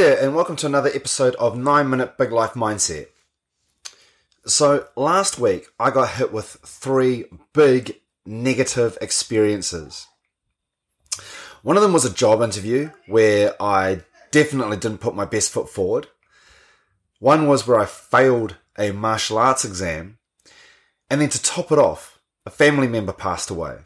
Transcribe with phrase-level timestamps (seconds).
[0.00, 3.08] there, and welcome to another episode of 9 Minute Big Life Mindset.
[4.46, 10.06] So, last week I got hit with three big negative experiences.
[11.62, 15.68] One of them was a job interview where I definitely didn't put my best foot
[15.68, 16.06] forward.
[17.18, 20.16] One was where I failed a martial arts exam.
[21.10, 23.80] And then to top it off, a family member passed away.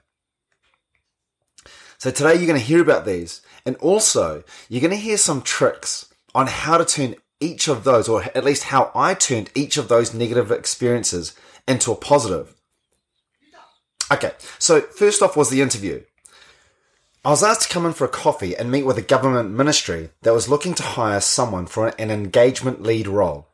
[1.99, 5.41] So today you're going to hear about these and also you're going to hear some
[5.43, 9.77] tricks on how to turn each of those, or at least how I turned each
[9.77, 11.35] of those negative experiences
[11.69, 12.55] into a positive.
[14.13, 16.03] Okay, so first off was the interview.
[17.25, 20.11] I was asked to come in for a coffee and meet with a government ministry
[20.23, 23.49] that was looking to hire someone for an engagement lead role.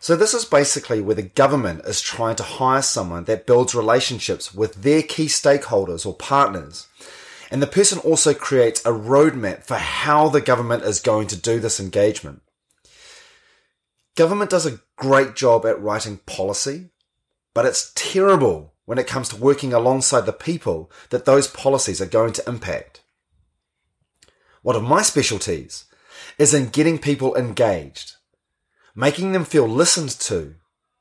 [0.00, 4.52] So this is basically where the government is trying to hire someone that builds relationships
[4.52, 6.88] with their key stakeholders or partners.
[7.50, 11.60] And the person also creates a roadmap for how the government is going to do
[11.60, 12.42] this engagement.
[14.16, 16.90] Government does a great job at writing policy,
[17.54, 22.06] but it's terrible when it comes to working alongside the people that those policies are
[22.06, 23.02] going to impact.
[24.62, 25.84] One of my specialties
[26.38, 28.14] is in getting people engaged,
[28.94, 30.54] making them feel listened to,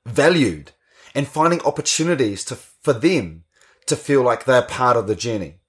[0.05, 0.71] valued,
[1.15, 3.45] and finding opportunities to, for them
[3.87, 5.59] to feel like they're part of the journey.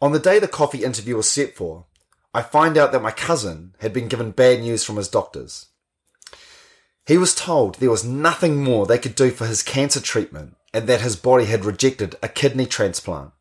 [0.00, 1.86] On the day the coffee interview was set for,
[2.32, 5.66] I find out that my cousin had been given bad news from his doctors.
[7.06, 10.86] He was told there was nothing more they could do for his cancer treatment and
[10.86, 13.32] that his body had rejected a kidney transplant.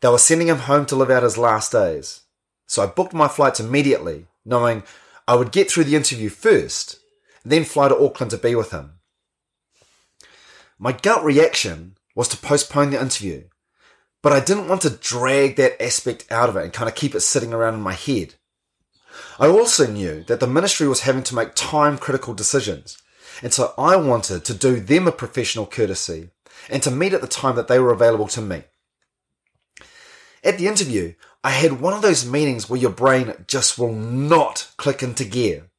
[0.00, 2.20] They were sending him home to live out his last days.
[2.66, 4.82] So I booked my flights immediately, knowing
[5.26, 6.98] I would get through the interview first,
[7.44, 8.98] then fly to Auckland to be with him.
[10.78, 13.44] My gut reaction was to postpone the interview,
[14.22, 17.14] but I didn't want to drag that aspect out of it and kind of keep
[17.14, 18.34] it sitting around in my head.
[19.38, 22.98] I also knew that the ministry was having to make time critical decisions.
[23.42, 26.30] And so I wanted to do them a professional courtesy
[26.70, 28.62] and to meet at the time that they were available to me.
[30.44, 34.70] At the interview, I had one of those meetings where your brain just will not
[34.76, 35.70] click into gear.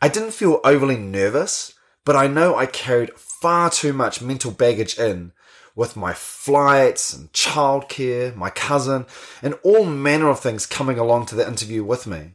[0.00, 1.74] I didn't feel overly nervous,
[2.04, 5.32] but I know I carried far too much mental baggage in
[5.78, 9.06] with my flights and childcare, my cousin,
[9.40, 12.32] and all manner of things coming along to the interview with me.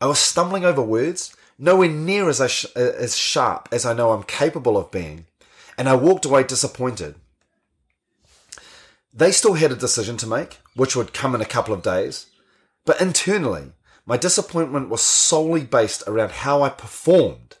[0.00, 4.24] I was stumbling over words, nowhere near as, sh- as sharp as I know I'm
[4.24, 5.26] capable of being,
[5.78, 7.14] and I walked away disappointed.
[9.14, 12.26] They still had a decision to make, which would come in a couple of days,
[12.86, 13.70] but internally,
[14.04, 17.56] my disappointment was solely based around how I performed,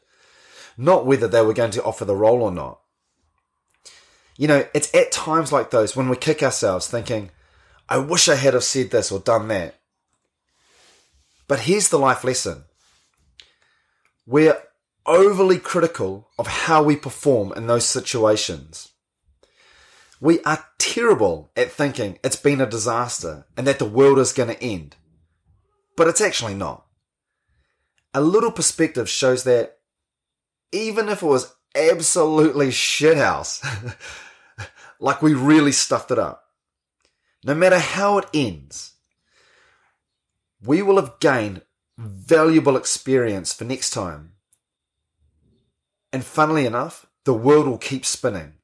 [0.76, 2.80] not whether they were going to offer the role or not.
[4.38, 7.30] You know, it's at times like those when we kick ourselves thinking,
[7.88, 9.74] I wish I had have said this or done that.
[11.48, 12.64] But here's the life lesson.
[14.26, 14.62] We're
[15.06, 18.92] overly critical of how we perform in those situations.
[20.20, 24.50] We are terrible at thinking it's been a disaster and that the world is going
[24.50, 24.94] to end.
[25.96, 26.86] But it's actually not.
[28.14, 29.78] A little perspective shows that
[30.70, 33.64] even if it was absolutely shithouse,
[34.98, 36.44] like we really stuffed it up.
[37.44, 38.94] No matter how it ends,
[40.62, 41.62] we will have gained
[41.96, 44.32] valuable experience for next time.
[46.12, 48.54] And funnily enough, the world will keep spinning.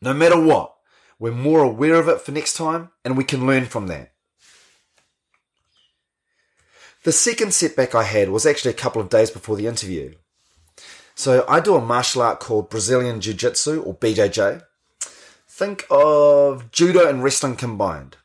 [0.00, 0.74] No matter what,
[1.18, 4.12] we're more aware of it for next time and we can learn from that.
[7.04, 10.14] The second setback I had was actually a couple of days before the interview.
[11.14, 14.62] So I do a martial art called Brazilian Jiu Jitsu or BJJ.
[15.58, 18.16] Think of judo and wrestling combined.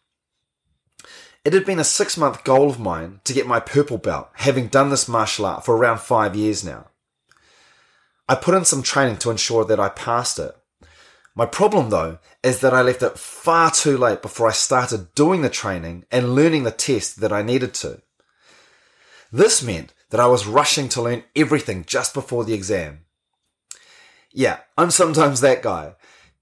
[1.43, 4.67] It had been a six month goal of mine to get my purple belt, having
[4.67, 6.89] done this martial art for around five years now.
[8.29, 10.55] I put in some training to ensure that I passed it.
[11.33, 15.41] My problem though is that I left it far too late before I started doing
[15.41, 18.03] the training and learning the test that I needed to.
[19.31, 23.05] This meant that I was rushing to learn everything just before the exam.
[24.31, 25.95] Yeah, I'm sometimes that guy.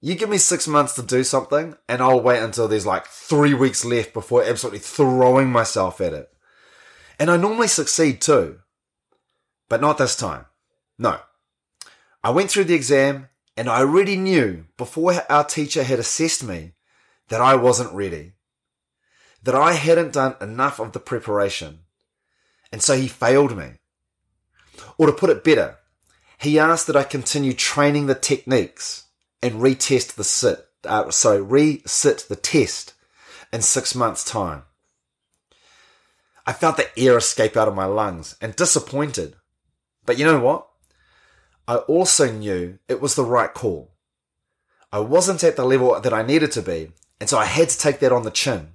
[0.03, 3.53] You give me six months to do something, and I'll wait until there's like three
[3.53, 6.33] weeks left before absolutely throwing myself at it.
[7.19, 8.59] And I normally succeed too.
[9.69, 10.47] But not this time.
[10.97, 11.19] No.
[12.23, 16.73] I went through the exam, and I already knew before our teacher had assessed me
[17.29, 18.33] that I wasn't ready.
[19.43, 21.81] That I hadn't done enough of the preparation.
[22.71, 23.73] And so he failed me.
[24.97, 25.77] Or to put it better,
[26.39, 29.05] he asked that I continue training the techniques
[29.41, 32.93] and retest the sit, uh, sorry, re-sit the test
[33.51, 34.63] in six months' time.
[36.45, 39.35] I felt the air escape out of my lungs and disappointed.
[40.05, 40.67] But you know what?
[41.67, 43.91] I also knew it was the right call.
[44.91, 47.77] I wasn't at the level that I needed to be, and so I had to
[47.77, 48.69] take that on the chin.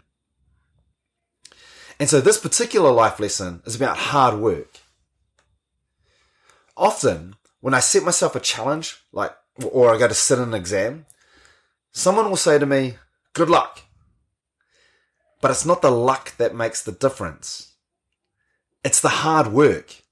[1.99, 4.81] And so this particular life lesson is about hard work.
[6.77, 9.35] Often, when I set myself a challenge, like,
[9.65, 11.07] or I go to sit an exam,
[11.93, 12.97] someone will say to me,
[13.33, 13.83] good luck.
[15.41, 17.75] But it's not the luck that makes the difference.
[18.85, 20.03] It's the hard work.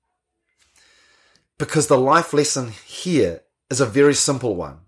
[1.59, 4.79] Because the life lesson here is a very simple one.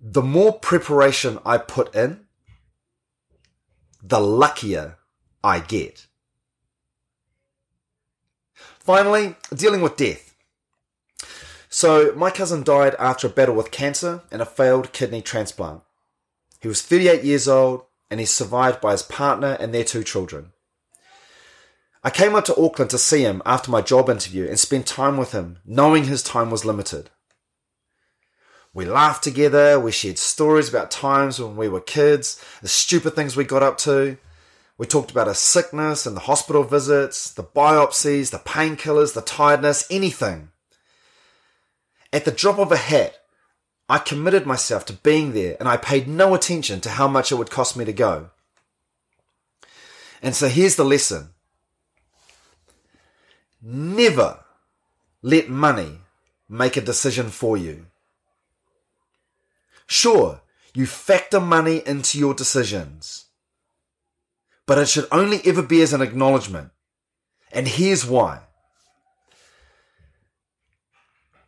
[0.00, 2.26] The more preparation I put in,
[4.02, 4.96] the luckier
[5.44, 6.06] I get.
[8.78, 10.29] Finally, dealing with death.
[11.72, 15.82] So, my cousin died after a battle with cancer and a failed kidney transplant.
[16.60, 20.50] He was 38 years old and he's survived by his partner and their two children.
[22.02, 25.16] I came up to Auckland to see him after my job interview and spent time
[25.16, 27.08] with him, knowing his time was limited.
[28.74, 33.36] We laughed together, we shared stories about times when we were kids, the stupid things
[33.36, 34.16] we got up to,
[34.76, 39.86] we talked about his sickness and the hospital visits, the biopsies, the painkillers, the tiredness,
[39.90, 40.50] anything.
[42.12, 43.16] At the drop of a hat,
[43.88, 47.36] I committed myself to being there and I paid no attention to how much it
[47.36, 48.30] would cost me to go.
[50.22, 51.30] And so here's the lesson.
[53.62, 54.40] Never
[55.22, 55.98] let money
[56.48, 57.86] make a decision for you.
[59.86, 60.40] Sure,
[60.72, 63.26] you factor money into your decisions
[64.70, 66.70] but it should only ever be as an acknowledgement.
[67.50, 68.42] And here's why.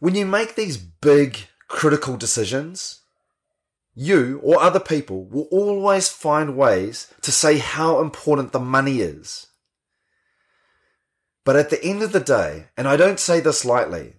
[0.02, 3.02] When you make these big critical decisions,
[3.94, 9.46] you or other people will always find ways to say how important the money is.
[11.44, 14.14] But at the end of the day, and I don't say this lightly,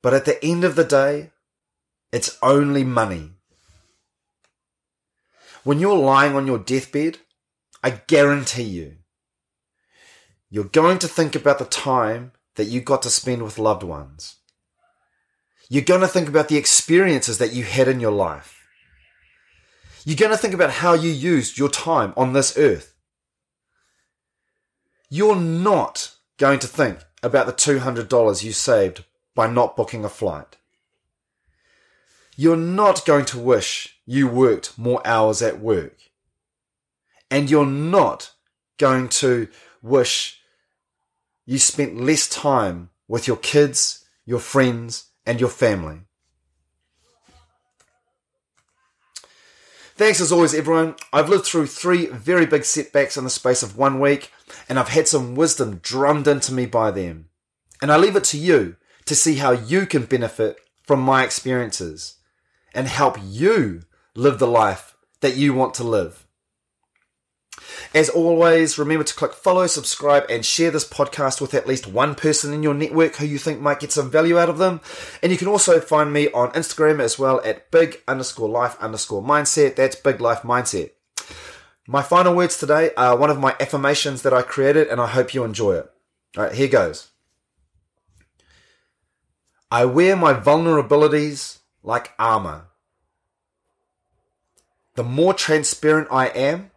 [0.00, 1.32] but at the end of the day,
[2.12, 3.30] it's only money.
[5.64, 7.18] When you're lying on your deathbed,
[7.82, 8.98] I guarantee you,
[10.50, 14.36] you're going to think about the time that you got to spend with loved ones.
[15.68, 18.58] You're going to think about the experiences that you had in your life.
[20.04, 22.94] You're going to think about how you used your time on this earth.
[25.08, 29.04] You're not going to think about the $200 you saved
[29.34, 30.56] by not booking a flight.
[32.36, 35.96] You're not going to wish you worked more hours at work
[37.30, 38.32] and you're not
[38.78, 39.48] going to
[39.80, 40.40] wish
[41.46, 46.00] you spent less time with your kids, your friends, and your family.
[49.94, 50.96] Thanks as always, everyone.
[51.12, 54.32] I've lived through three very big setbacks in the space of one week,
[54.68, 57.28] and I've had some wisdom drummed into me by them.
[57.80, 62.16] And I leave it to you to see how you can benefit from my experiences
[62.74, 63.82] and help you
[64.14, 66.26] live the life that you want to live.
[67.94, 72.14] As always, remember to click follow, subscribe, and share this podcast with at least one
[72.14, 74.80] person in your network who you think might get some value out of them.
[75.22, 79.22] And you can also find me on Instagram as well at big underscore life underscore
[79.22, 79.76] mindset.
[79.76, 80.90] That's big life mindset.
[81.86, 85.34] My final words today are one of my affirmations that I created, and I hope
[85.34, 85.90] you enjoy it.
[86.36, 87.10] All right, here goes.
[89.70, 92.66] I wear my vulnerabilities like armor.
[94.96, 96.71] The more transparent I am,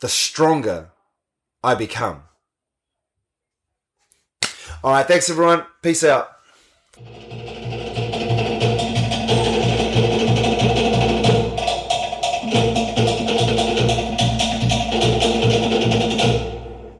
[0.00, 0.90] the stronger
[1.62, 2.24] I become.
[4.82, 5.64] All right, thanks everyone.
[5.82, 6.30] Peace out.